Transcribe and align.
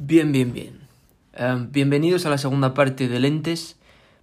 Bien, 0.00 0.30
bien, 0.30 0.52
bien. 0.52 0.78
Eh, 1.32 1.66
bienvenidos 1.72 2.24
a 2.24 2.30
la 2.30 2.38
segunda 2.38 2.72
parte 2.72 3.08
de 3.08 3.18
Lentes 3.18 3.76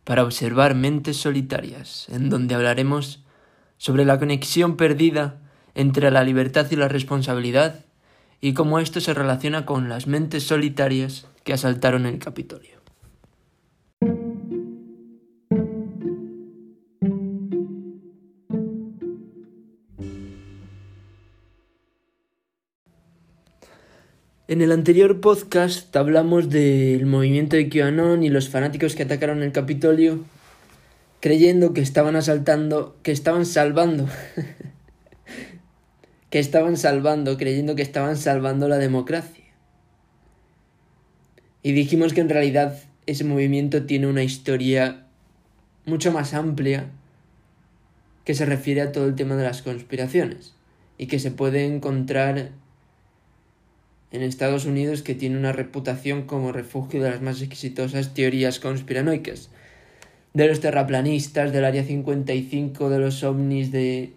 para 0.06 0.24
observar 0.24 0.74
mentes 0.74 1.18
solitarias, 1.18 2.08
en 2.08 2.30
donde 2.30 2.56
hablaremos 2.56 3.26
sobre 3.78 4.06
la 4.06 4.18
conexión 4.18 4.78
perdida 4.78 5.42
entre 5.74 6.12
la 6.12 6.24
libertad 6.24 6.68
y 6.72 6.78
la 6.78 6.88
responsabilidad 6.88 7.84
y 8.40 8.54
cómo 8.54 8.80
esto 8.80 9.02
se 9.02 9.14
relaciona 9.14 9.66
con 9.66 9.90
las 9.90 10.08
mentes 10.08 10.44
solitarias 10.44 11.28
que 11.44 11.52
asaltaron 11.52 12.06
el 12.06 12.20
Capitolio. 12.20 12.75
En 24.48 24.62
el 24.62 24.72
anterior 24.72 25.22
podcast 25.22 25.96
hablamos 25.96 26.52
del 26.52 27.08
movimiento 27.08 27.56
de 27.56 27.68
QAnon 27.68 28.22
y 28.22 28.30
los 28.30 28.48
fanáticos 28.48 28.94
que 28.94 29.02
atacaron 29.02 29.42
el 29.42 29.52
Capitolio 29.52 30.24
creyendo 31.20 31.74
que 31.74 31.82
estaban 31.82 32.16
asaltando, 32.16 32.96
que 33.02 33.12
estaban 33.12 33.48
salvando, 33.48 34.08
que 36.30 36.38
estaban 36.38 36.78
salvando, 36.78 37.38
creyendo 37.38 37.74
que 37.74 37.82
estaban 37.82 38.18
salvando 38.18 38.68
la 38.68 38.78
democracia. 38.78 39.46
Y 41.64 41.72
dijimos 41.72 42.14
que 42.14 42.22
en 42.22 42.30
realidad 42.30 42.78
ese 43.08 43.24
movimiento 43.24 43.88
tiene 43.88 44.06
una 44.06 44.22
historia 44.22 45.08
mucho 45.88 46.12
más 46.12 46.36
amplia 46.36 46.92
que 48.24 48.36
se 48.36 48.46
refiere 48.46 48.82
a 48.82 48.92
todo 48.92 49.08
el 49.08 49.16
tema 49.16 49.36
de 49.38 49.44
las 49.44 49.64
conspiraciones 49.64 50.54
y 51.00 51.08
que 51.08 51.18
se 51.18 51.32
puede 51.32 51.66
encontrar 51.66 52.52
en 54.16 54.24
Estados 54.24 54.66
Unidos 54.66 55.02
que 55.02 55.16
tiene 55.16 55.38
una 55.38 55.52
reputación 55.52 56.24
como 56.24 56.52
refugio 56.52 57.04
de 57.04 57.12
las 57.12 57.22
más 57.22 57.42
exitosas 57.42 58.14
teorías 58.14 58.60
conspiranoicas. 58.60 59.50
De 60.34 60.48
los 60.48 60.60
terraplanistas, 60.60 61.54
del 61.54 61.66
Área 61.66 61.84
55, 61.84 62.90
de 62.90 63.00
los 63.00 63.24
ovnis, 63.24 63.72
de 63.72 64.14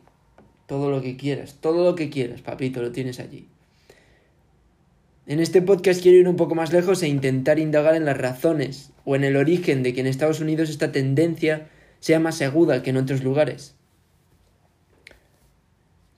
todo 0.67 0.91
lo 0.91 1.03
que 1.03 1.17
quieras, 1.17 1.57
todo 1.61 1.85
lo 1.85 1.95
que 1.95 2.11
quieras, 2.11 2.41
papito, 2.43 2.81
lo 2.83 2.93
tienes 2.93 3.21
allí. 3.21 3.49
En 5.27 5.41
este 5.41 5.61
podcast 5.61 6.03
quiero 6.03 6.19
ir 6.19 6.29
un 6.29 6.37
poco 6.37 6.55
más 6.55 6.73
lejos 6.73 7.03
e 7.03 7.09
intentar 7.09 7.59
indagar 7.59 7.95
en 7.95 8.07
las 8.07 8.17
razones 8.17 8.93
o 9.05 9.15
en 9.15 9.25
el 9.25 9.37
origen 9.37 9.83
de 9.83 9.93
que 9.93 10.01
en 10.01 10.07
Estados 10.07 10.41
Unidos 10.41 10.71
esta 10.71 10.91
tendencia 10.91 11.69
sea 12.01 12.19
más 12.19 12.41
aguda 12.41 12.83
que 12.83 12.91
en 12.91 12.97
otros 12.97 13.23
lugares. 13.23 13.75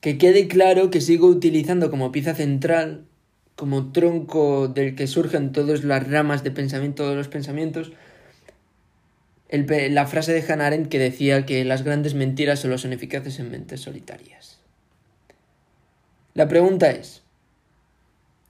Que 0.01 0.17
quede 0.17 0.49
claro 0.49 0.91
que 0.91 1.01
sigo 1.01 1.27
utilizando 1.27 1.91
como 1.91 2.13
pieza 2.13 2.35
central 2.35 3.05
como 3.61 3.93
tronco 3.93 4.69
del 4.69 4.95
que 4.95 5.07
surgen 5.07 5.53
todas 5.53 5.85
las 5.85 6.11
ramas 6.11 6.43
de 6.43 6.51
pensamiento, 6.51 7.03
todos 7.03 7.15
los 7.15 7.29
pensamientos, 7.29 7.93
la 9.51 10.07
frase 10.07 10.33
de 10.33 10.41
Hannah 10.51 10.69
Arendt 10.69 10.89
que 10.89 10.99
decía 10.99 11.45
que 11.45 11.63
las 11.67 11.85
grandes 11.85 12.15
mentiras 12.15 12.61
solo 12.61 12.79
son 12.79 12.95
eficaces 12.95 13.39
en 13.39 13.51
mentes 13.51 13.83
solitarias. 13.83 14.61
La 16.33 16.49
pregunta 16.49 16.91
es, 16.91 17.23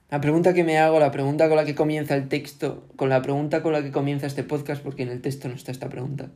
la 0.09 0.21
pregunta 0.21 0.53
que 0.53 0.63
me 0.63 0.77
hago, 0.77 0.97
la 0.97 1.11
pregunta 1.11 1.49
con 1.49 1.57
la 1.57 1.65
que 1.65 1.75
comienza 1.75 2.15
el 2.15 2.29
texto, 2.29 2.87
con 2.95 3.09
la 3.09 3.21
pregunta 3.21 3.61
con 3.61 3.73
la 3.73 3.83
que 3.83 3.91
comienza 3.91 4.27
este 4.27 4.45
podcast, 4.45 4.81
porque 4.81 5.03
en 5.03 5.09
el 5.09 5.19
texto 5.19 5.49
no 5.49 5.55
está 5.55 5.73
esta 5.73 5.89
pregunta, 5.89 6.31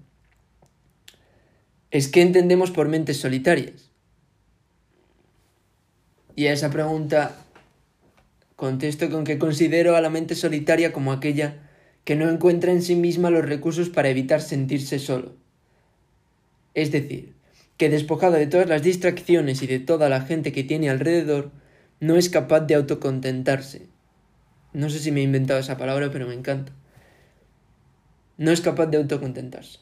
es 1.92 2.10
¿qué 2.10 2.22
entendemos 2.22 2.72
por 2.72 2.90
mentes 2.90 3.22
solitarias? 3.22 3.90
Y 6.36 6.48
a 6.48 6.52
esa 6.52 6.70
pregunta 6.70 7.38
Contesto 8.56 9.10
con 9.10 9.26
que 9.26 9.38
considero 9.38 9.96
a 9.96 10.02
la 10.02 10.10
mente 10.10 10.36
solitaria 10.36 10.94
como 10.94 11.12
aquella 11.12 11.58
que 12.06 12.16
no 12.16 12.30
encuentra 12.30 12.72
en 12.72 12.82
sí 12.82 12.96
misma 12.96 13.30
los 13.30 13.46
recursos 13.46 13.90
para 13.90 14.10
evitar 14.10 14.42
sentirse 14.42 15.00
solo. 15.00 15.34
Es 16.74 16.92
decir, 16.92 17.34
que 17.78 17.90
despojado 17.90 18.36
de 18.36 18.48
todas 18.48 18.70
las 18.70 18.84
distracciones 18.84 19.62
y 19.62 19.68
de 19.68 19.80
toda 19.80 20.08
la 20.08 20.22
gente 20.22 20.52
que 20.52 20.64
tiene 20.64 20.90
alrededor, 20.90 21.52
no 22.00 22.16
es 22.16 22.30
capaz 22.30 22.62
de 22.62 22.76
autocontentarse. 22.76 23.88
No 24.72 24.90
sé 24.90 25.00
si 25.00 25.12
me 25.12 25.22
he 25.22 25.24
inventado 25.24 25.60
esa 25.60 25.78
palabra, 25.78 26.10
pero 26.12 26.28
me 26.28 26.34
encanta. 26.34 26.72
No 28.38 28.52
es 28.52 28.62
capaz 28.62 28.88
de 28.88 28.98
autocontentarse. 28.98 29.80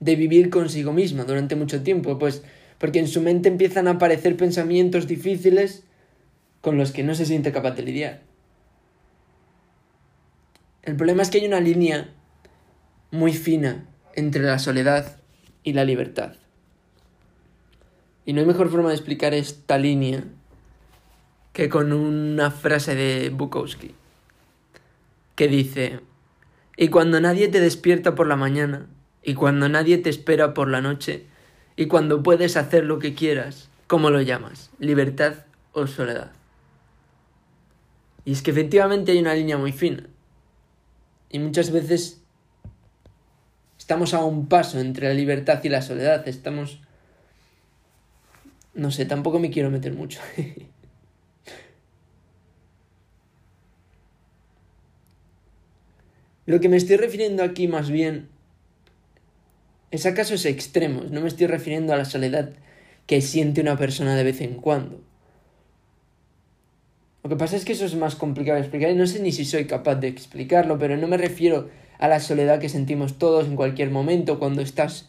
De 0.00 0.16
vivir 0.16 0.50
consigo 0.50 0.92
misma 0.92 1.24
durante 1.24 1.56
mucho 1.56 1.82
tiempo, 1.82 2.18
pues 2.18 2.42
porque 2.78 2.98
en 2.98 3.08
su 3.08 3.20
mente 3.22 3.48
empiezan 3.48 3.88
a 3.88 3.92
aparecer 3.92 4.36
pensamientos 4.36 5.06
difíciles 5.06 5.84
con 6.64 6.78
los 6.78 6.92
que 6.92 7.02
no 7.02 7.14
se 7.14 7.26
siente 7.26 7.52
capaz 7.52 7.72
de 7.72 7.82
lidiar. 7.82 8.22
El 10.82 10.96
problema 10.96 11.22
es 11.22 11.28
que 11.28 11.36
hay 11.36 11.46
una 11.46 11.60
línea 11.60 12.08
muy 13.10 13.34
fina 13.34 13.84
entre 14.14 14.42
la 14.42 14.58
soledad 14.58 15.18
y 15.62 15.74
la 15.74 15.84
libertad. 15.84 16.36
Y 18.24 18.32
no 18.32 18.40
hay 18.40 18.46
mejor 18.46 18.70
forma 18.70 18.88
de 18.88 18.94
explicar 18.94 19.34
esta 19.34 19.76
línea 19.76 20.24
que 21.52 21.68
con 21.68 21.92
una 21.92 22.50
frase 22.50 22.94
de 22.94 23.28
Bukowski 23.28 23.94
que 25.34 25.48
dice, 25.48 26.00
y 26.78 26.88
cuando 26.88 27.20
nadie 27.20 27.48
te 27.48 27.60
despierta 27.60 28.14
por 28.14 28.26
la 28.26 28.36
mañana, 28.36 28.86
y 29.22 29.34
cuando 29.34 29.68
nadie 29.68 29.98
te 29.98 30.08
espera 30.08 30.54
por 30.54 30.70
la 30.70 30.80
noche, 30.80 31.26
y 31.76 31.88
cuando 31.88 32.22
puedes 32.22 32.56
hacer 32.56 32.84
lo 32.84 32.98
que 32.98 33.14
quieras, 33.14 33.68
¿cómo 33.86 34.08
lo 34.08 34.22
llamas? 34.22 34.70
¿Libertad 34.78 35.34
o 35.72 35.86
soledad? 35.86 36.32
Y 38.24 38.32
es 38.32 38.42
que 38.42 38.50
efectivamente 38.50 39.12
hay 39.12 39.18
una 39.18 39.34
línea 39.34 39.58
muy 39.58 39.72
fina. 39.72 40.06
Y 41.30 41.38
muchas 41.38 41.70
veces 41.70 42.22
estamos 43.78 44.14
a 44.14 44.24
un 44.24 44.46
paso 44.48 44.80
entre 44.80 45.08
la 45.08 45.14
libertad 45.14 45.62
y 45.62 45.68
la 45.68 45.82
soledad. 45.82 46.26
Estamos... 46.26 46.80
No 48.72 48.90
sé, 48.90 49.04
tampoco 49.06 49.38
me 49.38 49.50
quiero 49.50 49.70
meter 49.70 49.92
mucho. 49.92 50.20
Lo 56.46 56.60
que 56.60 56.68
me 56.68 56.76
estoy 56.76 56.96
refiriendo 56.96 57.42
aquí 57.42 57.68
más 57.68 57.90
bien 57.90 58.28
es 59.90 60.06
a 60.06 60.14
casos 60.14 60.44
extremos. 60.44 61.10
No 61.10 61.20
me 61.20 61.28
estoy 61.28 61.46
refiriendo 61.46 61.92
a 61.92 61.96
la 61.96 62.04
soledad 62.04 62.52
que 63.06 63.20
siente 63.20 63.60
una 63.60 63.76
persona 63.76 64.16
de 64.16 64.24
vez 64.24 64.40
en 64.40 64.54
cuando. 64.54 65.00
Lo 67.24 67.30
que 67.30 67.36
pasa 67.36 67.56
es 67.56 67.64
que 67.64 67.72
eso 67.72 67.86
es 67.86 67.94
más 67.94 68.16
complicado 68.16 68.56
de 68.56 68.60
explicar 68.60 68.90
y 68.90 68.94
no 68.94 69.06
sé 69.06 69.18
ni 69.18 69.32
si 69.32 69.46
soy 69.46 69.64
capaz 69.64 69.94
de 69.94 70.08
explicarlo, 70.08 70.78
pero 70.78 70.98
no 70.98 71.08
me 71.08 71.16
refiero 71.16 71.70
a 71.98 72.06
la 72.06 72.20
soledad 72.20 72.60
que 72.60 72.68
sentimos 72.68 73.18
todos 73.18 73.46
en 73.46 73.56
cualquier 73.56 73.90
momento 73.90 74.38
cuando 74.38 74.60
estás... 74.60 75.08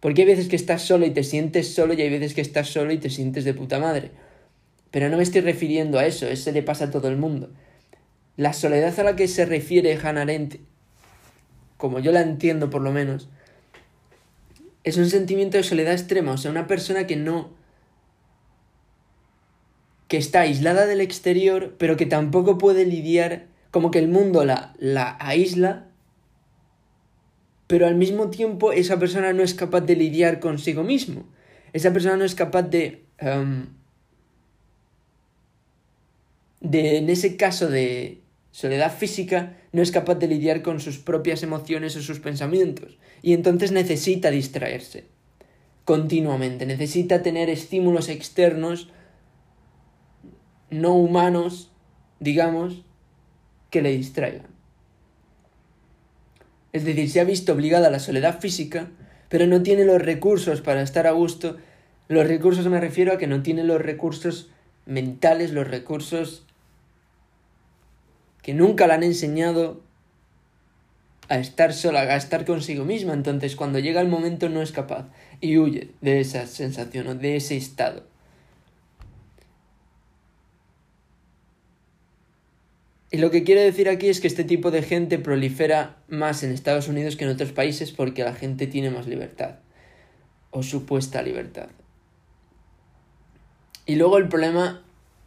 Porque 0.00 0.22
hay 0.22 0.28
veces 0.28 0.48
que 0.48 0.56
estás 0.56 0.82
solo 0.82 1.06
y 1.06 1.10
te 1.10 1.24
sientes 1.24 1.74
solo 1.74 1.94
y 1.94 2.02
hay 2.02 2.10
veces 2.10 2.34
que 2.34 2.42
estás 2.42 2.68
solo 2.68 2.92
y 2.92 2.98
te 2.98 3.08
sientes 3.08 3.44
de 3.46 3.54
puta 3.54 3.78
madre. 3.78 4.10
Pero 4.90 5.08
no 5.08 5.16
me 5.16 5.22
estoy 5.22 5.40
refiriendo 5.40 5.98
a 5.98 6.04
eso, 6.04 6.26
eso 6.26 6.52
le 6.52 6.62
pasa 6.62 6.86
a 6.86 6.90
todo 6.90 7.08
el 7.08 7.16
mundo. 7.16 7.48
La 8.36 8.52
soledad 8.52 9.00
a 9.00 9.04
la 9.04 9.16
que 9.16 9.28
se 9.28 9.46
refiere 9.46 9.98
Hannah 10.02 10.20
Arendt, 10.20 10.56
como 11.78 11.98
yo 11.98 12.12
la 12.12 12.20
entiendo 12.20 12.68
por 12.68 12.82
lo 12.82 12.92
menos, 12.92 13.30
es 14.84 14.98
un 14.98 15.08
sentimiento 15.08 15.56
de 15.56 15.62
soledad 15.62 15.94
extrema, 15.94 16.32
o 16.32 16.36
sea, 16.36 16.50
una 16.50 16.66
persona 16.66 17.06
que 17.06 17.16
no 17.16 17.61
que 20.12 20.18
está 20.18 20.42
aislada 20.42 20.84
del 20.84 21.00
exterior, 21.00 21.74
pero 21.78 21.96
que 21.96 22.04
tampoco 22.04 22.58
puede 22.58 22.84
lidiar, 22.84 23.46
como 23.70 23.90
que 23.90 23.98
el 23.98 24.08
mundo 24.08 24.44
la, 24.44 24.74
la 24.78 25.16
aísla, 25.18 25.86
pero 27.66 27.86
al 27.86 27.94
mismo 27.94 28.28
tiempo 28.28 28.72
esa 28.72 28.98
persona 28.98 29.32
no 29.32 29.42
es 29.42 29.54
capaz 29.54 29.80
de 29.80 29.96
lidiar 29.96 30.38
consigo 30.38 30.82
mismo. 30.82 31.24
Esa 31.72 31.94
persona 31.94 32.18
no 32.18 32.24
es 32.24 32.34
capaz 32.34 32.64
de... 32.64 33.04
Em, 33.16 33.68
de, 36.60 36.98
en 36.98 37.08
ese 37.08 37.38
caso 37.38 37.70
de 37.70 38.20
soledad 38.50 38.94
física, 38.94 39.56
no 39.72 39.80
es 39.80 39.92
capaz 39.92 40.16
de 40.16 40.28
lidiar 40.28 40.60
con 40.60 40.78
sus 40.78 40.98
propias 40.98 41.42
emociones 41.42 41.96
o 41.96 42.02
sus 42.02 42.20
pensamientos. 42.20 42.98
Y 43.22 43.32
entonces 43.32 43.72
necesita 43.72 44.30
distraerse 44.30 45.06
continuamente, 45.86 46.66
necesita 46.66 47.22
tener 47.22 47.48
estímulos 47.48 48.10
externos 48.10 48.90
no 50.72 50.94
humanos, 50.94 51.70
digamos, 52.20 52.82
que 53.70 53.82
le 53.82 53.90
distraigan. 53.90 54.46
Es 56.72 56.84
decir, 56.84 57.10
se 57.10 57.20
ha 57.20 57.24
visto 57.24 57.52
obligada 57.52 57.88
a 57.88 57.90
la 57.90 58.00
soledad 58.00 58.40
física, 58.40 58.90
pero 59.28 59.46
no 59.46 59.62
tiene 59.62 59.84
los 59.84 60.00
recursos 60.00 60.62
para 60.62 60.82
estar 60.82 61.06
a 61.06 61.12
gusto. 61.12 61.56
Los 62.08 62.26
recursos 62.26 62.66
me 62.66 62.80
refiero 62.80 63.12
a 63.12 63.18
que 63.18 63.26
no 63.26 63.42
tiene 63.42 63.64
los 63.64 63.80
recursos 63.80 64.50
mentales, 64.86 65.52
los 65.52 65.68
recursos 65.68 66.46
que 68.42 68.54
nunca 68.54 68.86
le 68.86 68.94
han 68.94 69.02
enseñado 69.02 69.82
a 71.28 71.38
estar 71.38 71.72
sola, 71.72 72.00
a 72.00 72.16
estar 72.16 72.44
consigo 72.44 72.84
misma. 72.84 73.12
Entonces, 73.12 73.56
cuando 73.56 73.78
llega 73.78 74.00
el 74.00 74.08
momento 74.08 74.48
no 74.48 74.62
es 74.62 74.72
capaz 74.72 75.06
y 75.40 75.58
huye 75.58 75.92
de 76.00 76.20
esa 76.20 76.46
sensación 76.46 77.06
o 77.08 77.14
de 77.14 77.36
ese 77.36 77.56
estado. 77.56 78.11
Y 83.14 83.18
lo 83.18 83.30
que 83.30 83.44
quiero 83.44 83.60
decir 83.60 83.90
aquí 83.90 84.08
es 84.08 84.20
que 84.20 84.26
este 84.26 84.42
tipo 84.42 84.70
de 84.70 84.80
gente 84.80 85.18
prolifera 85.18 85.96
más 86.08 86.42
en 86.42 86.50
Estados 86.50 86.88
Unidos 86.88 87.16
que 87.16 87.24
en 87.24 87.30
otros 87.30 87.52
países 87.52 87.92
porque 87.92 88.24
la 88.24 88.32
gente 88.32 88.66
tiene 88.66 88.88
más 88.88 89.06
libertad. 89.06 89.56
O 90.50 90.62
supuesta 90.62 91.20
libertad. 91.20 91.68
Y 93.84 93.96
luego 93.96 94.16
el 94.16 94.28
problema, 94.28 94.82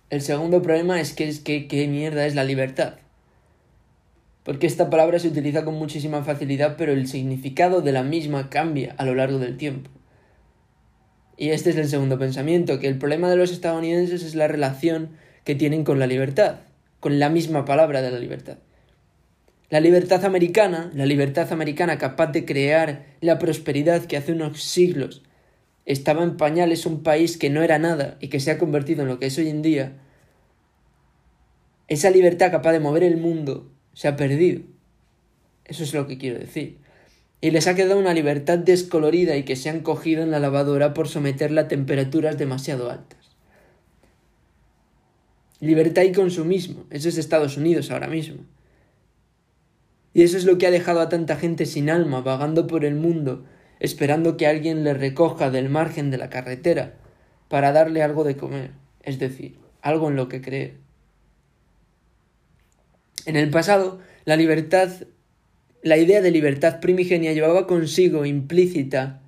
el 0.10 0.22
segundo 0.22 0.64
problema 0.64 1.00
es 1.00 1.14
que 1.14 1.28
es 1.28 1.40
que 1.40 1.68
qué 1.68 1.88
mierda 1.88 2.26
es 2.26 2.34
la 2.34 2.44
libertad. 2.44 2.96
Porque 4.44 4.66
esta 4.66 4.90
palabra 4.90 5.20
se 5.20 5.28
utiliza 5.28 5.64
con 5.64 5.76
muchísima 5.76 6.24
facilidad, 6.24 6.78
pero 6.78 6.92
el 6.92 7.08
significado 7.08 7.82
de 7.82 7.92
la 7.92 8.02
misma 8.02 8.50
cambia 8.50 8.96
a 8.98 9.06
lo 9.06 9.14
largo 9.14 9.38
del 9.38 9.58
tiempo. 9.58 9.92
Y 11.38 11.50
este 11.50 11.70
es 11.70 11.76
el 11.76 11.88
segundo 11.88 12.18
pensamiento, 12.18 12.80
que 12.80 12.88
el 12.88 12.98
problema 12.98 13.30
de 13.30 13.36
los 13.36 13.52
estadounidenses 13.52 14.24
es 14.24 14.34
la 14.34 14.48
relación 14.48 15.10
que 15.44 15.54
tienen 15.54 15.84
con 15.84 16.00
la 16.00 16.08
libertad 16.08 16.62
con 17.06 17.20
la 17.20 17.30
misma 17.30 17.66
palabra 17.66 18.02
de 18.02 18.10
la 18.10 18.18
libertad. 18.18 18.58
La 19.70 19.80
libertad 19.80 20.26
americana, 20.26 20.90
la 20.96 21.06
libertad 21.06 21.54
americana 21.54 22.00
capaz 22.00 22.32
de 22.32 22.46
crear 22.46 23.06
la 23.22 23.38
prosperidad 23.38 24.06
que 24.06 24.18
hace 24.18 24.32
unos 24.32 24.64
siglos 24.64 25.22
estaba 25.86 26.24
en 26.24 26.36
pañales 26.36 26.88
un 26.88 27.04
país 27.04 27.38
que 27.38 27.52
no 27.52 27.62
era 27.62 27.78
nada 27.78 28.18
y 28.22 28.30
que 28.30 28.40
se 28.40 28.50
ha 28.50 28.58
convertido 28.58 29.04
en 29.04 29.10
lo 29.10 29.20
que 29.20 29.28
es 29.28 29.38
hoy 29.38 29.50
en 29.50 29.62
día, 29.62 29.98
esa 31.90 32.10
libertad 32.10 32.50
capaz 32.50 32.72
de 32.72 32.80
mover 32.80 33.04
el 33.04 33.18
mundo 33.18 33.72
se 33.94 34.08
ha 34.08 34.16
perdido. 34.16 34.64
Eso 35.64 35.84
es 35.84 35.94
lo 35.94 36.08
que 36.08 36.18
quiero 36.18 36.40
decir. 36.40 36.80
Y 37.40 37.52
les 37.52 37.68
ha 37.68 37.76
quedado 37.76 38.00
una 38.00 38.16
libertad 38.16 38.58
descolorida 38.58 39.38
y 39.38 39.44
que 39.44 39.56
se 39.56 39.70
han 39.70 39.82
cogido 39.82 40.24
en 40.24 40.32
la 40.32 40.40
lavadora 40.40 40.96
por 40.96 41.08
someterla 41.08 41.62
a 41.62 41.68
temperaturas 41.68 42.40
demasiado 42.40 42.90
altas. 42.90 43.25
Libertad 45.60 46.04
y 46.04 46.12
consumismo. 46.12 46.86
Eso 46.90 47.10
es 47.10 47.18
Estados 47.18 47.58
Unidos 47.58 47.92
ahora 47.92 48.08
mismo. 48.08 48.44
Y 50.14 50.24
eso 50.24 50.38
es 50.38 50.46
lo 50.46 50.58
que 50.58 50.68
ha 50.68 50.72
dejado 50.72 51.02
a 51.02 51.10
tanta 51.10 51.36
gente 51.36 51.66
sin 51.66 51.90
alma, 51.90 52.22
vagando 52.22 52.68
por 52.68 52.86
el 52.86 52.96
mundo, 52.96 53.46
esperando 53.80 54.38
que 54.38 54.48
alguien 54.48 54.84
le 54.84 54.94
recoja 54.94 55.52
del 55.52 55.70
margen 55.70 56.10
de 56.10 56.18
la 56.18 56.30
carretera 56.30 56.96
para 57.50 57.72
darle 57.72 58.02
algo 58.02 58.24
de 58.24 58.38
comer, 58.38 58.72
es 59.04 59.20
decir, 59.20 59.58
algo 59.82 60.10
en 60.10 60.16
lo 60.16 60.30
que 60.30 60.42
creer. 60.42 60.76
En 63.26 63.36
el 63.36 63.50
pasado, 63.50 64.00
la 64.24 64.36
libertad, 64.38 64.90
la 65.84 65.98
idea 65.98 66.22
de 66.22 66.32
libertad 66.32 66.80
primigenia 66.80 67.34
llevaba 67.34 67.68
consigo 67.68 68.26
implícita 68.26 69.22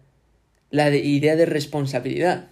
la 0.70 0.90
idea 0.96 1.36
de 1.36 1.46
responsabilidad. 1.46 2.50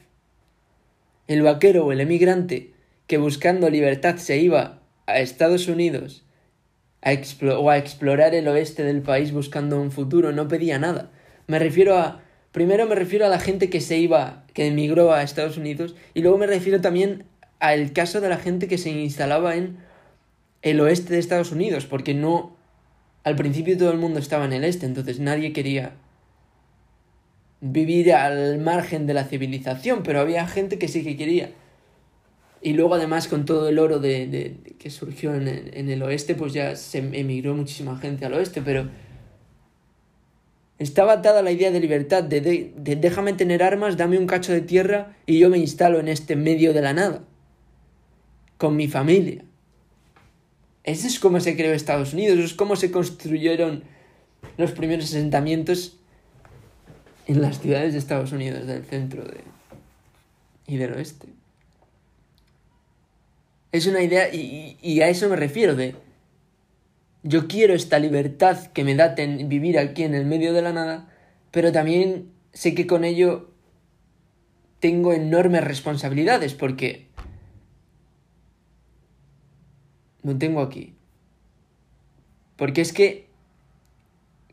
El 1.27 1.41
vaquero 1.41 1.85
o 1.85 1.91
el 1.91 2.01
emigrante 2.01 2.74
que 3.07 3.17
buscando 3.17 3.69
libertad 3.69 4.17
se 4.17 4.37
iba 4.37 4.79
a 5.05 5.19
Estados 5.19 5.67
Unidos 5.67 6.25
a 7.01 7.13
o 7.55 7.69
a 7.69 7.77
explorar 7.77 8.33
el 8.33 8.47
oeste 8.47 8.83
del 8.83 9.01
país 9.01 9.31
buscando 9.31 9.79
un 9.79 9.91
futuro, 9.91 10.31
no 10.31 10.47
pedía 10.47 10.79
nada. 10.79 11.11
Me 11.47 11.59
refiero 11.59 11.97
a... 11.97 12.21
Primero 12.51 12.87
me 12.87 12.95
refiero 12.95 13.25
a 13.25 13.29
la 13.29 13.39
gente 13.39 13.69
que 13.69 13.81
se 13.81 13.97
iba, 13.97 14.45
que 14.53 14.67
emigró 14.67 15.13
a 15.13 15.21
Estados 15.21 15.57
Unidos, 15.57 15.95
y 16.13 16.21
luego 16.21 16.37
me 16.37 16.47
refiero 16.47 16.81
también 16.81 17.25
al 17.59 17.91
caso 17.91 18.21
de 18.21 18.29
la 18.29 18.37
gente 18.37 18.67
que 18.67 18.77
se 18.77 18.89
instalaba 18.89 19.55
en 19.55 19.77
el 20.61 20.79
oeste 20.79 21.13
de 21.13 21.19
Estados 21.19 21.51
Unidos, 21.51 21.85
porque 21.85 22.13
no... 22.13 22.55
Al 23.23 23.35
principio 23.35 23.77
todo 23.77 23.91
el 23.91 23.97
mundo 23.97 24.19
estaba 24.19 24.45
en 24.45 24.53
el 24.53 24.63
este, 24.63 24.85
entonces 24.85 25.19
nadie 25.19 25.51
quería 25.51 25.93
vivir 27.59 28.13
al 28.13 28.59
margen 28.59 29.07
de 29.07 29.15
la 29.15 29.25
civilización, 29.25 30.03
pero 30.03 30.19
había 30.19 30.47
gente 30.47 30.77
que 30.77 30.87
sí 30.87 31.03
que 31.03 31.17
quería. 31.17 31.51
Y 32.65 32.73
luego 32.73 32.95
además 32.95 33.27
con 33.27 33.45
todo 33.45 33.69
el 33.69 33.77
oro 33.77 33.99
de, 33.99 34.55
que 34.79 34.89
surgió 34.89 35.35
en 35.35 35.47
el, 35.47 35.77
en 35.77 35.87
el, 35.87 36.01
oeste, 36.01 36.33
pues 36.33 36.51
ya 36.51 36.75
se 36.75 36.97
emigró 36.97 37.53
muchísima 37.53 37.95
gente 37.99 38.25
al 38.25 38.33
oeste, 38.33 38.63
pero 38.63 38.89
estaba 40.79 41.13
atada 41.13 41.43
la 41.43 41.51
idea 41.51 41.69
de 41.69 41.79
libertad, 41.79 42.23
de, 42.23 42.41
de, 42.41 42.95
déjame 42.95 43.33
tener 43.33 43.61
armas, 43.61 43.97
dame 43.97 44.17
un 44.17 44.25
cacho 44.25 44.51
de 44.51 44.61
tierra 44.61 45.15
y 45.27 45.37
yo 45.37 45.51
me 45.51 45.59
instalo 45.59 45.99
en 45.99 46.07
este 46.07 46.35
medio 46.35 46.73
de 46.73 46.81
la 46.81 46.93
nada, 46.93 47.21
con 48.57 48.75
mi 48.75 48.87
familia. 48.87 49.45
Eso 50.83 51.05
es 51.05 51.19
como 51.19 51.41
se 51.41 51.55
creó 51.55 51.71
Estados 51.71 52.13
Unidos, 52.13 52.39
eso 52.39 52.47
es 52.47 52.55
como 52.55 52.75
se 52.77 52.89
construyeron 52.89 53.83
los 54.57 54.71
primeros 54.71 55.05
asentamientos 55.05 55.99
en 57.27 57.43
las 57.43 57.61
ciudades 57.61 57.93
de 57.93 57.99
Estados 57.99 58.31
Unidos, 58.31 58.65
del 58.65 58.83
centro 58.85 59.23
de, 59.23 59.41
y 60.65 60.77
del 60.77 60.93
oeste. 60.93 61.27
Es 63.75 63.87
una 63.87 64.01
idea, 64.01 64.33
y, 64.33 65.01
a 65.01 65.09
eso 65.09 65.27
me 65.27 65.35
refiero, 65.35 65.75
de 65.75 65.95
yo 67.23 67.49
quiero 67.49 67.73
esta 67.73 67.99
libertad 67.99 68.67
que 68.67 68.85
me 68.85 68.95
da 68.95 69.15
vivir 69.17 69.77
aquí 69.77 70.03
en 70.03 70.15
el 70.15 70.25
medio 70.25 70.53
de 70.53 70.61
la 70.61 70.71
nada, 70.71 71.09
pero 71.51 71.73
también 71.73 72.31
sé 72.53 72.73
que 72.73 72.87
con 72.87 73.03
ello 73.03 73.51
tengo 74.79 75.11
enormes 75.11 75.61
responsabilidades 75.61 76.53
porque 76.53 77.09
lo 80.23 80.37
tengo 80.37 80.61
aquí. 80.61 80.95
Porque 82.55 82.79
es 82.79 82.93
que 82.93 83.27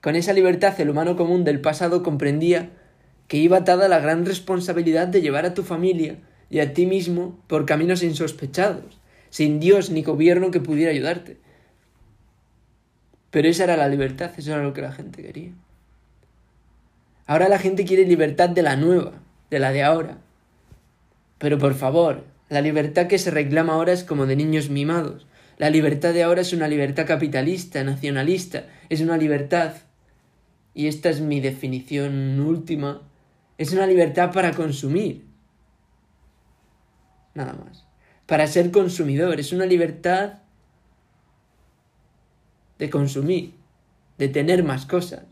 con 0.00 0.16
esa 0.16 0.32
libertad 0.32 0.80
el 0.80 0.90
humano 0.90 1.14
común 1.14 1.44
del 1.44 1.60
pasado 1.60 2.02
comprendía 2.02 2.70
que 3.28 3.36
iba 3.36 3.58
atada 3.58 3.86
la 3.86 4.00
gran 4.00 4.26
responsabilidad 4.26 5.06
de 5.06 5.22
llevar 5.22 5.46
a 5.46 5.54
tu 5.54 5.62
familia 5.62 6.18
y 6.50 6.58
a 6.58 6.74
ti 6.74 6.86
mismo 6.86 7.40
por 7.46 7.66
caminos 7.66 8.02
insospechados 8.02 9.00
sin 9.32 9.60
Dios 9.60 9.88
ni 9.88 10.02
gobierno 10.02 10.50
que 10.50 10.60
pudiera 10.60 10.90
ayudarte. 10.90 11.38
Pero 13.30 13.48
esa 13.48 13.64
era 13.64 13.78
la 13.78 13.88
libertad, 13.88 14.30
eso 14.36 14.52
era 14.52 14.62
lo 14.62 14.74
que 14.74 14.82
la 14.82 14.92
gente 14.92 15.22
quería. 15.22 15.52
Ahora 17.26 17.48
la 17.48 17.58
gente 17.58 17.86
quiere 17.86 18.04
libertad 18.04 18.50
de 18.50 18.60
la 18.60 18.76
nueva, 18.76 19.22
de 19.48 19.58
la 19.58 19.72
de 19.72 19.84
ahora. 19.84 20.18
Pero 21.38 21.58
por 21.58 21.72
favor, 21.72 22.24
la 22.50 22.60
libertad 22.60 23.06
que 23.06 23.18
se 23.18 23.30
reclama 23.30 23.72
ahora 23.72 23.94
es 23.94 24.04
como 24.04 24.26
de 24.26 24.36
niños 24.36 24.68
mimados. 24.68 25.26
La 25.56 25.70
libertad 25.70 26.12
de 26.12 26.24
ahora 26.24 26.42
es 26.42 26.52
una 26.52 26.68
libertad 26.68 27.06
capitalista, 27.06 27.82
nacionalista, 27.84 28.66
es 28.90 29.00
una 29.00 29.16
libertad, 29.16 29.76
y 30.74 30.88
esta 30.88 31.08
es 31.08 31.22
mi 31.22 31.40
definición 31.40 32.38
última, 32.38 33.00
es 33.56 33.72
una 33.72 33.86
libertad 33.86 34.30
para 34.30 34.52
consumir. 34.52 35.24
Nada 37.34 37.54
más 37.54 37.91
para 38.32 38.46
ser 38.46 38.70
consumidor, 38.70 39.40
es 39.40 39.52
una 39.52 39.66
libertad 39.66 40.38
de 42.78 42.88
consumir, 42.88 43.52
de 44.16 44.28
tener 44.28 44.64
más 44.64 44.86
cosas. 44.86 45.24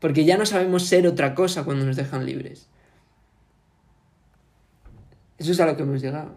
Porque 0.00 0.24
ya 0.24 0.36
no 0.36 0.44
sabemos 0.44 0.86
ser 0.86 1.06
otra 1.06 1.36
cosa 1.36 1.62
cuando 1.62 1.86
nos 1.86 1.94
dejan 1.94 2.26
libres. 2.26 2.68
Eso 5.38 5.52
es 5.52 5.60
a 5.60 5.66
lo 5.66 5.76
que 5.76 5.84
hemos 5.84 6.02
llegado. 6.02 6.34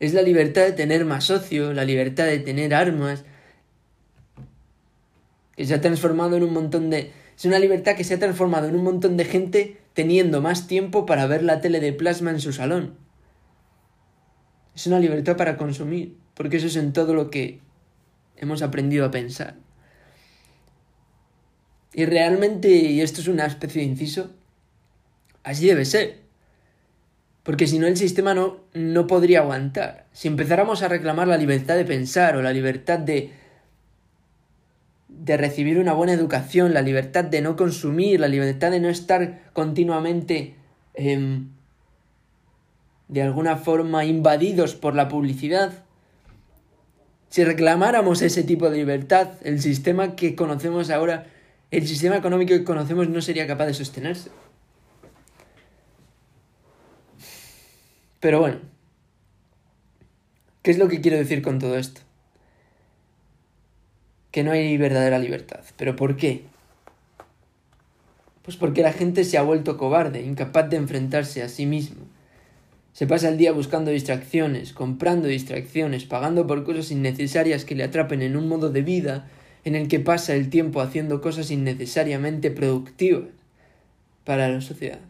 Es 0.00 0.12
la 0.12 0.22
libertad 0.22 0.62
de 0.62 0.72
tener 0.72 1.04
más 1.04 1.22
socio, 1.22 1.72
la 1.72 1.84
libertad 1.84 2.24
de 2.24 2.40
tener 2.40 2.74
armas, 2.74 3.24
que 5.54 5.64
se 5.64 5.74
ha 5.74 5.80
transformado 5.80 6.36
en 6.36 6.42
un 6.42 6.52
montón 6.52 6.90
de... 6.90 7.12
Es 7.36 7.44
una 7.44 7.58
libertad 7.58 7.96
que 7.96 8.04
se 8.04 8.14
ha 8.14 8.18
transformado 8.18 8.68
en 8.68 8.76
un 8.76 8.84
montón 8.84 9.16
de 9.16 9.24
gente 9.24 9.78
teniendo 9.92 10.40
más 10.40 10.66
tiempo 10.66 11.04
para 11.04 11.26
ver 11.26 11.42
la 11.42 11.60
tele 11.60 11.80
de 11.80 11.92
plasma 11.92 12.30
en 12.30 12.40
su 12.40 12.52
salón. 12.52 12.96
Es 14.74 14.86
una 14.86 15.00
libertad 15.00 15.36
para 15.36 15.56
consumir, 15.56 16.16
porque 16.34 16.56
eso 16.56 16.66
es 16.66 16.76
en 16.76 16.92
todo 16.92 17.14
lo 17.14 17.30
que 17.30 17.60
hemos 18.36 18.62
aprendido 18.62 19.04
a 19.04 19.10
pensar. 19.10 19.56
Y 21.92 22.04
realmente, 22.04 22.68
y 22.68 23.00
esto 23.00 23.20
es 23.20 23.28
una 23.28 23.46
especie 23.46 23.82
de 23.82 23.88
inciso, 23.88 24.30
así 25.42 25.66
debe 25.66 25.84
ser. 25.84 26.20
Porque 27.42 27.66
si 27.66 27.78
no 27.78 27.86
el 27.86 27.96
sistema 27.96 28.34
no, 28.34 28.60
no 28.74 29.06
podría 29.06 29.40
aguantar. 29.40 30.06
Si 30.12 30.28
empezáramos 30.28 30.82
a 30.82 30.88
reclamar 30.88 31.28
la 31.28 31.38
libertad 31.38 31.76
de 31.76 31.84
pensar 31.84 32.36
o 32.36 32.42
la 32.42 32.52
libertad 32.52 32.98
de, 32.98 33.30
de 35.18 35.36
recibir 35.36 35.78
una 35.78 35.92
buena 35.92 36.12
educación, 36.12 36.74
la 36.74 36.82
libertad 36.82 37.24
de 37.24 37.40
no 37.40 37.56
consumir, 37.56 38.20
la 38.20 38.28
libertad 38.28 38.70
de 38.70 38.80
no 38.80 38.88
estar 38.88 39.50
continuamente 39.52 40.54
em, 40.94 41.48
de 43.08 43.22
alguna 43.22 43.56
forma 43.56 44.04
invadidos 44.04 44.74
por 44.74 44.94
la 44.94 45.08
publicidad. 45.08 45.84
Si 47.28 47.44
reclamáramos 47.44 48.22
ese 48.22 48.42
tipo 48.42 48.70
de 48.70 48.78
libertad, 48.78 49.30
el 49.42 49.60
sistema 49.60 50.16
que 50.16 50.36
conocemos 50.36 50.90
ahora, 50.90 51.26
el 51.70 51.86
sistema 51.86 52.16
económico 52.16 52.54
que 52.54 52.64
conocemos 52.64 53.08
no 53.08 53.20
sería 53.20 53.46
capaz 53.46 53.66
de 53.66 53.74
sostenerse. 53.74 54.30
Pero 58.20 58.40
bueno, 58.40 58.58
¿qué 60.62 60.70
es 60.70 60.78
lo 60.78 60.88
que 60.88 61.00
quiero 61.00 61.16
decir 61.16 61.42
con 61.42 61.58
todo 61.58 61.76
esto? 61.76 62.05
Que 64.36 64.44
no 64.44 64.52
hay 64.52 64.76
verdadera 64.76 65.18
libertad. 65.18 65.60
¿Pero 65.78 65.96
por 65.96 66.18
qué? 66.18 66.42
Pues 68.42 68.58
porque 68.58 68.82
la 68.82 68.92
gente 68.92 69.24
se 69.24 69.38
ha 69.38 69.42
vuelto 69.42 69.78
cobarde, 69.78 70.20
incapaz 70.20 70.68
de 70.68 70.76
enfrentarse 70.76 71.42
a 71.42 71.48
sí 71.48 71.64
mismo. 71.64 72.02
Se 72.92 73.06
pasa 73.06 73.30
el 73.30 73.38
día 73.38 73.52
buscando 73.52 73.90
distracciones, 73.90 74.74
comprando 74.74 75.26
distracciones, 75.26 76.04
pagando 76.04 76.46
por 76.46 76.64
cosas 76.64 76.90
innecesarias 76.90 77.64
que 77.64 77.76
le 77.76 77.84
atrapen 77.84 78.20
en 78.20 78.36
un 78.36 78.46
modo 78.46 78.68
de 78.68 78.82
vida 78.82 79.26
en 79.64 79.74
el 79.74 79.88
que 79.88 80.00
pasa 80.00 80.34
el 80.34 80.50
tiempo 80.50 80.82
haciendo 80.82 81.22
cosas 81.22 81.50
innecesariamente 81.50 82.50
productivas 82.50 83.30
para 84.24 84.50
la 84.50 84.60
sociedad, 84.60 85.00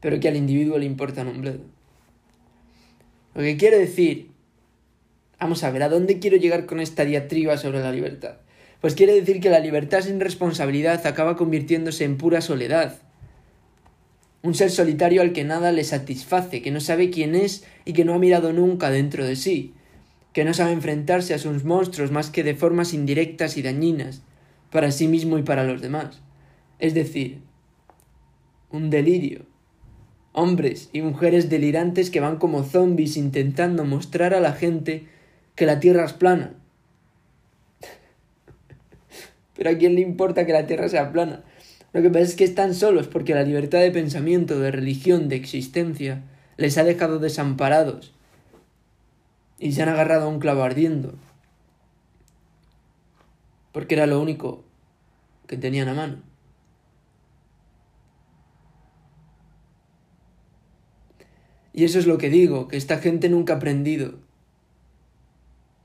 pero 0.00 0.18
que 0.18 0.26
al 0.26 0.34
individuo 0.34 0.76
le 0.76 0.86
importa 0.86 1.22
un. 1.22 1.44
Lo 1.44 3.42
que 3.42 3.56
quiero 3.56 3.78
decir, 3.78 4.32
vamos 5.40 5.64
a 5.64 5.70
ver, 5.70 5.82
¿a 5.82 5.88
dónde 5.88 6.18
quiero 6.18 6.36
llegar 6.36 6.66
con 6.66 6.80
esta 6.80 7.04
diatriba 7.04 7.56
sobre 7.56 7.80
la 7.80 7.92
libertad? 7.92 8.36
Pues 8.80 8.94
quiere 8.94 9.14
decir 9.14 9.40
que 9.40 9.50
la 9.50 9.58
libertad 9.58 10.02
sin 10.02 10.20
responsabilidad 10.20 11.06
acaba 11.06 11.36
convirtiéndose 11.36 12.04
en 12.04 12.18
pura 12.18 12.40
soledad. 12.40 12.98
Un 14.42 14.54
ser 14.54 14.70
solitario 14.70 15.20
al 15.22 15.32
que 15.32 15.44
nada 15.44 15.72
le 15.72 15.84
satisface, 15.84 16.62
que 16.62 16.70
no 16.70 16.80
sabe 16.80 17.10
quién 17.10 17.34
es 17.34 17.64
y 17.84 17.92
que 17.92 18.04
no 18.04 18.14
ha 18.14 18.18
mirado 18.18 18.52
nunca 18.52 18.90
dentro 18.90 19.24
de 19.24 19.36
sí, 19.36 19.74
que 20.32 20.44
no 20.44 20.54
sabe 20.54 20.72
enfrentarse 20.72 21.34
a 21.34 21.38
sus 21.38 21.64
monstruos 21.64 22.10
más 22.10 22.30
que 22.30 22.44
de 22.44 22.54
formas 22.54 22.94
indirectas 22.94 23.56
y 23.56 23.62
dañinas, 23.62 24.22
para 24.70 24.92
sí 24.92 25.08
mismo 25.08 25.36
y 25.38 25.42
para 25.42 25.64
los 25.64 25.82
demás. 25.82 26.20
Es 26.78 26.94
decir, 26.94 27.40
un 28.70 28.88
delirio. 28.88 29.44
Hombres 30.32 30.88
y 30.92 31.02
mujeres 31.02 31.50
delirantes 31.50 32.08
que 32.10 32.20
van 32.20 32.36
como 32.36 32.62
zombies 32.62 33.16
intentando 33.16 33.84
mostrar 33.84 34.32
a 34.32 34.40
la 34.40 34.52
gente 34.52 35.06
que 35.60 35.66
la 35.66 35.78
Tierra 35.78 36.06
es 36.06 36.14
plana. 36.14 36.54
Pero 39.54 39.68
a 39.68 39.76
quién 39.76 39.94
le 39.94 40.00
importa 40.00 40.46
que 40.46 40.54
la 40.54 40.66
Tierra 40.66 40.88
sea 40.88 41.12
plana? 41.12 41.44
Lo 41.92 42.00
que 42.00 42.08
pasa 42.08 42.24
es 42.24 42.34
que 42.34 42.44
están 42.44 42.74
solos 42.74 43.08
porque 43.08 43.34
la 43.34 43.42
libertad 43.42 43.80
de 43.80 43.90
pensamiento, 43.90 44.58
de 44.58 44.70
religión, 44.70 45.28
de 45.28 45.36
existencia, 45.36 46.22
les 46.56 46.78
ha 46.78 46.84
dejado 46.84 47.18
desamparados 47.18 48.14
y 49.58 49.72
se 49.72 49.82
han 49.82 49.90
agarrado 49.90 50.24
a 50.24 50.28
un 50.28 50.40
clavo 50.40 50.62
ardiendo. 50.62 51.12
Porque 53.72 53.96
era 53.96 54.06
lo 54.06 54.18
único 54.18 54.64
que 55.46 55.58
tenían 55.58 55.88
a 55.88 55.94
mano. 55.94 56.22
Y 61.74 61.84
eso 61.84 61.98
es 61.98 62.06
lo 62.06 62.16
que 62.16 62.30
digo, 62.30 62.66
que 62.66 62.78
esta 62.78 62.96
gente 62.96 63.28
nunca 63.28 63.52
ha 63.52 63.56
aprendido. 63.56 64.29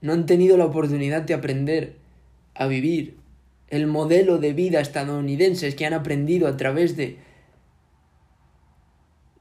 No 0.06 0.14
han 0.14 0.28
tenido 0.28 0.56
la 0.56 0.66
oportunidad 0.66 1.24
de 1.24 1.34
aprender 1.34 1.96
a 2.54 2.68
vivir. 2.68 3.18
El 3.70 3.88
modelo 3.88 4.38
de 4.38 4.54
vida 4.54 4.80
estadounidense 4.80 5.68
es 5.68 5.74
que 5.74 5.88
han 5.88 5.96
aprendido 5.96 6.48
a 6.48 6.58
través 6.58 6.96
de 6.96 7.18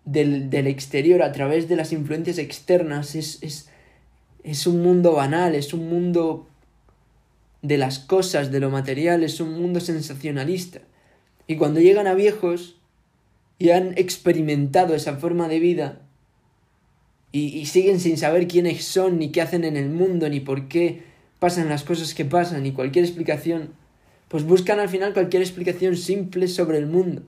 del, 0.06 0.48
del 0.48 0.66
exterior, 0.66 1.20
a 1.22 1.32
través 1.32 1.68
de 1.68 1.76
las 1.76 1.92
influencias 1.92 2.38
externas, 2.38 3.14
es, 3.14 3.42
es, 3.42 3.68
es 4.42 4.66
un 4.66 4.82
mundo 4.82 5.12
banal, 5.12 5.54
es 5.54 5.74
un 5.74 5.86
mundo 5.90 6.48
de 7.60 7.76
las 7.76 7.98
cosas, 7.98 8.50
de 8.50 8.60
lo 8.60 8.70
material, 8.70 9.22
es 9.22 9.40
un 9.40 9.60
mundo 9.60 9.80
sensacionalista. 9.80 10.80
Y 11.46 11.56
cuando 11.56 11.80
llegan 11.80 12.06
a 12.06 12.14
viejos 12.14 12.80
y 13.58 13.68
han 13.68 13.98
experimentado 13.98 14.94
esa 14.94 15.18
forma 15.18 15.46
de 15.46 15.58
vida 15.58 16.03
y, 17.34 17.46
y, 17.58 17.66
siguen 17.66 17.98
sin 17.98 18.16
saber 18.16 18.46
quiénes 18.46 18.84
son, 18.84 19.18
ni 19.18 19.32
qué 19.32 19.42
hacen 19.42 19.64
en 19.64 19.76
el 19.76 19.90
mundo, 19.90 20.28
ni 20.28 20.38
por 20.38 20.68
qué 20.68 21.02
pasan 21.40 21.68
las 21.68 21.82
cosas 21.82 22.14
que 22.14 22.24
pasan, 22.24 22.62
ni 22.62 22.70
cualquier 22.70 23.04
explicación, 23.04 23.70
pues 24.28 24.44
buscan 24.44 24.78
al 24.78 24.88
final 24.88 25.12
cualquier 25.14 25.42
explicación 25.42 25.96
simple 25.96 26.46
sobre 26.46 26.78
el 26.78 26.86
mundo. 26.86 27.22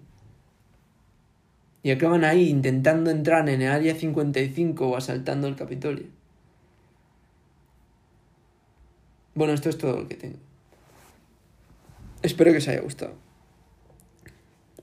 Y 1.83 1.91
acaban 1.91 2.23
ahí 2.23 2.49
intentando 2.49 3.11
entrar 3.11 3.49
en 3.49 3.63
el 3.63 3.69
área 3.73 3.97
55 3.97 4.87
o 4.87 4.97
asaltando 4.97 5.49
el 5.49 5.57
Capitolio. 5.57 6.07
Bueno, 9.35 9.55
esto 9.55 9.71
es 9.71 9.77
todo 9.77 10.03
lo 10.03 10.07
que 10.07 10.15
tengo. 10.15 10.39
Espero 12.23 12.53
que 12.53 12.59
os 12.59 12.69
haya 12.69 12.81
gustado. 12.81 13.15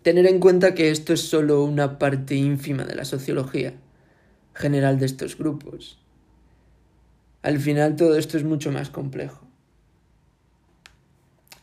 Tener 0.02 0.28
en 0.28 0.42
cuenta 0.42 0.76
que 0.76 0.92
esto 0.92 1.14
es 1.14 1.22
solo 1.22 1.64
una 1.64 1.98
parte 1.98 2.36
ínfima 2.36 2.84
de 2.84 2.96
la 2.96 3.06
sociología 3.06 3.74
general 4.54 5.00
de 5.00 5.06
estos 5.06 5.38
grupos. 5.38 6.00
Al 7.42 7.60
final 7.60 7.96
todo 7.96 8.18
esto 8.18 8.38
es 8.38 8.44
mucho 8.44 8.72
más 8.72 8.90
complejo. 8.90 9.46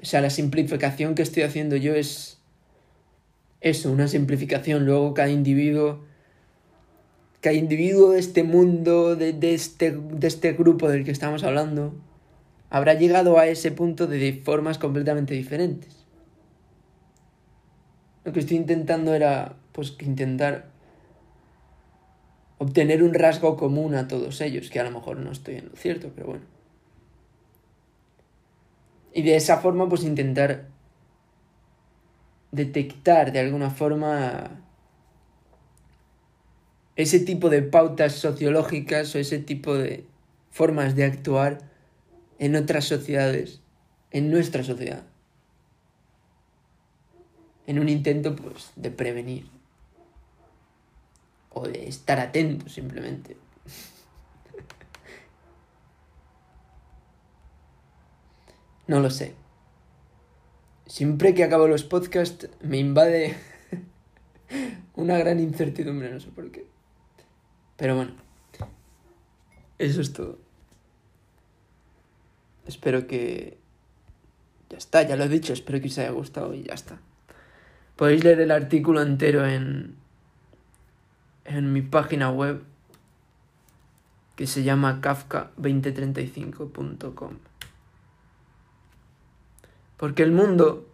O 0.03 0.05
sea, 0.05 0.21
la 0.21 0.31
simplificación 0.31 1.15
que 1.15 1.23
estoy 1.23 1.43
haciendo 1.43 1.77
yo 1.77 1.95
es 1.95 2.39
eso, 3.61 3.93
una 3.93 4.09
simplificación. 4.09 4.87
Luego 4.87 5.15
cada 5.15 5.31
individuo, 5.31 6.01
cada 7.41 7.55
individuo 7.55 8.13
de 8.13 8.21
este 8.21 8.43
mundo, 8.43 9.17
de, 9.17 9.55
este, 9.55 9.93
de 9.93 10.27
este 10.27 10.53
grupo 10.53 10.89
del 10.89 11.05
que 11.05 11.11
estamos 11.11 11.45
hablando, 11.45 11.95
habrá 12.71 12.95
llegado 12.95 13.39
a 13.39 13.47
ese 13.47 13.73
punto 13.73 14.07
de 14.07 14.41
formas 14.45 14.79
completamente 14.79 15.35
diferentes. 15.35 16.07
Lo 18.25 18.33
que 18.33 18.41
estoy 18.41 18.57
intentando 18.57 19.15
era, 19.15 19.57
pues, 19.73 19.97
intentar 20.01 20.70
obtener 22.61 23.03
un 23.03 23.15
rasgo 23.15 23.57
común 23.57 23.95
a 23.95 24.07
todos 24.07 24.43
ellos, 24.43 24.69
que 24.69 24.79
a 24.79 24.85
lo 24.85 24.91
mejor 24.91 25.17
no 25.17 25.33
estoy 25.33 25.55
en 25.57 25.71
lo 25.71 25.77
cierto, 25.77 26.13
pero 26.15 26.27
bueno. 26.27 26.45
Y 29.15 29.23
de 29.23 29.35
esa 29.35 29.57
forma, 29.57 29.89
pues, 29.89 30.05
intentar 30.05 30.69
detectar 32.53 33.33
de 33.33 33.41
alguna 33.41 33.71
forma 33.71 34.63
ese 36.97 37.21
tipo 37.21 37.49
de 37.49 37.63
pautas 37.63 38.13
sociológicas 38.17 39.15
o 39.15 39.19
ese 39.19 39.39
tipo 39.39 39.75
de 39.75 40.05
formas 40.51 40.95
de 40.95 41.05
actuar 41.05 41.61
en 42.39 42.57
otras 42.57 42.85
sociedades, 42.85 43.63
en 44.11 44.31
nuestra 44.31 44.65
sociedad, 44.65 45.05
en 47.67 47.79
un 47.79 47.89
intento 47.89 48.37
pues 48.37 48.73
de 48.77 48.91
prevenir 48.91 49.60
o 51.51 51.67
de 51.67 51.89
estar 51.89 52.19
atento 52.19 52.69
simplemente. 52.69 53.37
No 58.87 59.01
lo 59.01 59.11
sé. 59.11 59.35
Siempre 60.87 61.35
que 61.35 61.45
acabo 61.45 61.69
los 61.69 61.85
podcasts 61.85 62.49
me 62.61 62.79
invade 62.79 63.37
una 64.97 65.17
gran 65.19 65.39
incertidumbre, 65.39 66.13
no 66.13 66.19
sé 66.19 66.29
por 66.31 66.51
qué. 66.51 66.67
Pero 67.77 67.95
bueno, 67.95 68.13
eso 69.79 70.01
es 70.01 70.13
todo. 70.13 70.39
Espero 72.67 73.07
que... 73.07 73.59
Ya 74.69 74.79
está, 74.79 75.03
ya 75.03 75.17
lo 75.17 75.25
he 75.25 75.29
dicho, 75.29 75.53
espero 75.53 75.81
que 75.81 75.89
os 75.89 75.99
haya 75.99 76.11
gustado 76.11 76.55
y 76.55 76.65
ya 76.65 76.75
está. 76.75 77.01
Podéis 77.97 78.23
leer 78.23 78.41
el 78.41 78.51
artículo 78.51 79.03
entero 79.03 79.47
en, 79.47 79.97
en 81.51 81.73
mi 81.73 81.83
página 81.83 82.31
web 82.31 82.63
que 84.37 84.47
se 84.47 84.63
llama 84.63 85.01
kafka2035.com. 85.01 87.33
Porque 89.97 90.23
el 90.23 90.31
mundo... 90.33 90.87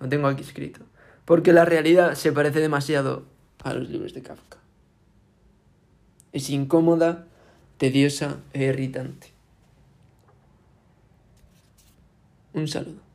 Lo 0.00 0.08
tengo 0.08 0.26
aquí 0.28 0.42
escrito. 0.42 0.80
Porque 1.24 1.52
la 1.52 1.64
realidad 1.64 2.14
se 2.14 2.32
parece 2.32 2.58
demasiado 2.60 3.24
a 3.64 3.72
los 3.72 3.88
libros 3.88 4.12
de 4.14 4.22
Kafka. 4.22 4.58
Es 6.32 6.50
incómoda, 6.50 7.26
tediosa 7.78 8.36
e 8.52 8.64
irritante. 8.64 9.32
Un 12.52 12.68
saludo. 12.68 13.07